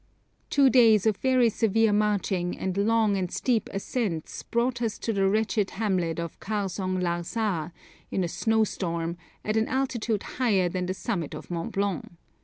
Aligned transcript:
Two 0.49 0.67
days 0.71 1.05
of 1.05 1.17
very 1.17 1.47
severe 1.47 1.93
marching 1.93 2.57
and 2.57 2.75
long 2.75 3.15
and 3.15 3.31
steep 3.31 3.69
ascents 3.71 4.41
brought 4.41 4.81
us 4.81 4.97
to 4.97 5.13
the 5.13 5.29
wretched 5.29 5.69
hamlet 5.77 6.17
of 6.19 6.39
Kharzong 6.39 6.99
Lar 6.99 7.23
sa, 7.23 7.69
in 8.09 8.23
a 8.23 8.27
snowstorm, 8.27 9.15
at 9.45 9.57
an 9.57 9.67
altitude 9.67 10.23
higher 10.23 10.67
than 10.69 10.87
the 10.87 10.95
summit 10.95 11.35
of 11.35 11.51
Mont 11.51 11.73
Blanc. 11.73 12.13